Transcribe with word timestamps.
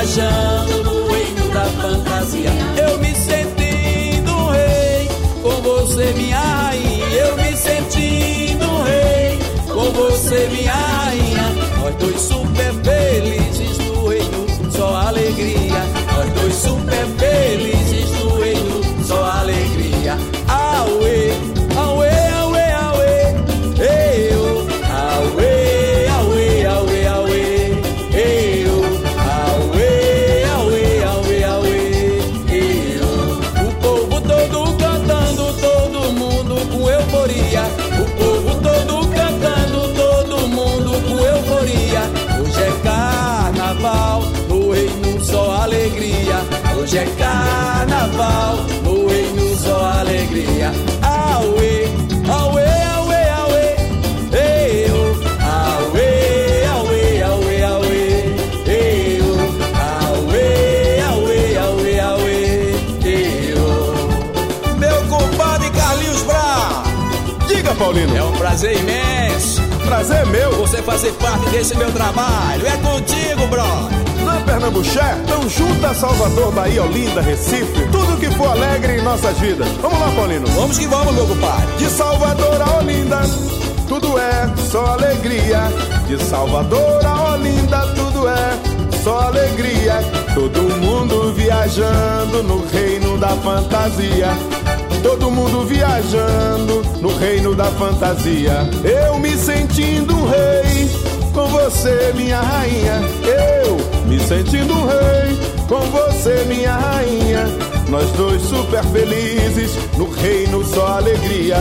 viajando 0.00 0.82
no 0.82 1.08
reino 1.08 1.48
da 1.52 1.64
fantasia. 1.64 2.50
Eu 2.76 2.98
me 2.98 3.14
sentindo 3.14 4.46
rei, 4.48 5.08
com 5.42 5.62
você 5.62 6.12
minha 6.14 6.40
rainha. 6.40 7.06
Eu 7.06 7.36
me 7.36 7.56
sentindo 7.56 8.82
rei, 8.82 9.38
com 9.66 9.90
você 9.92 10.48
minha 10.50 10.72
rainha. 10.72 11.42
Nós 11.80 11.94
dois 11.96 12.20
super 12.20 12.72
alegria. 45.90 46.36
Hoje 46.76 46.98
é 46.98 47.06
carnaval, 47.18 48.56
no 48.82 49.08
reino 49.08 49.56
só 49.56 49.84
alegria. 49.98 50.72
Aue, 51.02 51.88
aue, 52.28 52.62
aue, 52.96 53.14
aue, 53.38 53.64
eu. 54.32 54.98
Aue, 55.42 56.08
aue, 56.66 57.22
aue, 57.22 57.62
aue, 57.62 57.98
eu. 58.66 59.30
Aue, 60.06 61.00
aue, 61.10 61.58
aue, 61.58 62.00
aue, 62.00 62.38
eu. 63.04 64.76
Meu 64.78 65.04
compadre 65.08 65.70
Carlinhos 65.70 66.22
Bra. 66.22 66.84
Diga, 67.46 67.74
Paulino. 67.74 68.16
É 68.16 68.22
um 68.22 68.32
prazer 68.32 68.78
imenso 68.78 69.60
Prazer 69.84 70.24
meu. 70.26 70.52
você 70.52 70.80
fazer 70.82 71.12
parte 71.14 71.50
desse 71.50 71.76
meu 71.76 71.90
trabalho. 71.90 72.64
É 72.66 72.76
contigo, 72.76 73.46
brother. 73.48 73.99
Na 74.30 74.40
Pernambuché, 74.42 75.00
então 75.24 75.48
junta 75.48 75.92
Salvador, 75.92 76.52
Bahia, 76.52 76.84
Olinda, 76.84 77.20
Recife, 77.20 77.88
tudo 77.90 78.16
que 78.16 78.30
for 78.36 78.46
alegre 78.46 78.98
em 78.98 79.02
nossas 79.02 79.36
vidas. 79.38 79.66
Vamos 79.82 79.98
lá, 79.98 80.08
Paulino. 80.12 80.46
Vamos 80.54 80.78
que 80.78 80.86
vamos, 80.86 81.12
meu 81.14 81.26
compadre. 81.26 81.76
De 81.78 81.86
Salvador 81.86 82.62
a 82.62 82.78
Olinda, 82.78 83.20
tudo 83.88 84.16
é 84.20 84.48
só 84.70 84.86
alegria. 84.86 85.62
De 86.06 86.16
Salvador 86.22 87.04
a 87.04 87.32
Olinda, 87.32 87.80
tudo 87.96 88.28
é 88.28 88.58
só 89.02 89.18
alegria. 89.22 89.98
Todo 90.32 90.62
mundo 90.78 91.32
viajando 91.32 92.44
no 92.44 92.64
reino 92.68 93.18
da 93.18 93.30
fantasia. 93.30 94.28
Todo 95.02 95.28
mundo 95.28 95.64
viajando 95.66 96.82
no 97.00 97.16
reino 97.16 97.56
da 97.56 97.64
fantasia. 97.64 98.70
Eu 98.84 99.18
me 99.18 99.36
sentindo 99.36 100.14
um 100.14 100.28
rei, 100.28 100.88
com 101.40 101.46
você, 101.48 102.12
minha 102.14 102.40
rainha. 102.40 103.00
Eu 103.64 103.76
me 104.06 104.20
sentindo 104.20 104.74
um 104.74 104.86
rei, 104.86 105.38
com 105.66 105.80
você, 105.90 106.44
minha 106.46 106.74
rainha. 106.74 107.46
Nós 107.88 108.10
dois 108.12 108.42
super 108.42 108.84
felizes, 108.84 109.72
no 109.96 110.10
reino 110.10 110.64
só 110.64 110.98
alegria. 110.98 111.56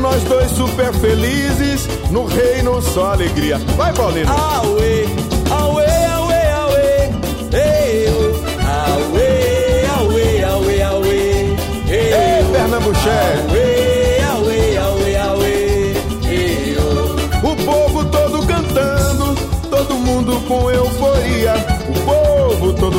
Nós 0.00 0.22
dois 0.24 0.50
super 0.50 0.92
felizes, 0.92 1.88
no 2.10 2.26
reino 2.26 2.82
só 2.82 3.12
alegria. 3.12 3.58
Vai, 3.76 3.92
Paulino. 3.94 4.30
Aue, 4.30 5.06
aue, 5.50 5.84
aue, 6.12 6.34
aue, 6.52 7.10
eu. 7.52 7.85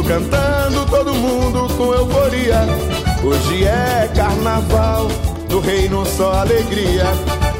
Cantando, 0.07 0.85
todo 0.85 1.13
mundo 1.13 1.67
com 1.75 1.93
euforia. 1.93 2.65
Hoje 3.23 3.65
é 3.65 4.09
carnaval, 4.15 5.07
no 5.49 5.59
reino 5.59 6.05
só 6.05 6.31
alegria. 6.33 7.05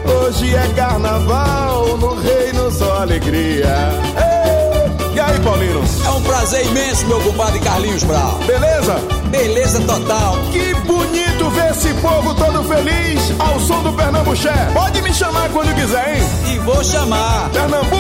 Hoje 0.06 0.56
é 0.56 0.68
carnaval, 0.74 1.98
no 1.98 2.16
reino 2.16 2.72
só 2.72 3.02
alegria. 3.02 3.68
Ei, 4.16 5.16
E 5.16 5.20
aí, 5.20 5.40
Paulino? 5.40 5.84
É 6.06 6.10
um 6.10 6.22
prazer 6.22 6.66
imenso, 6.68 7.06
meu 7.08 7.20
compadre 7.20 7.60
Carlinhos 7.60 8.04
Brau. 8.04 8.40
Beleza? 8.46 8.96
Beleza 9.30 9.80
total. 9.82 10.38
Que 10.52 10.74
bonito 10.86 11.50
ver 11.50 11.72
esse 11.72 11.94
povo 11.96 12.34
todo 12.36 12.64
feliz 12.64 13.34
ao 13.40 13.60
som 13.60 13.84
do 13.84 13.92
Pernambuché. 13.94 14.54
Pode 14.74 15.02
me 15.02 15.14
chamar 15.14 15.50
quando 15.50 15.76
quiser, 15.76 16.18
hein? 16.18 16.24
E 16.54 16.60
vou 16.60 16.84
chamar. 16.84 17.50
Pernambuco 17.50 17.97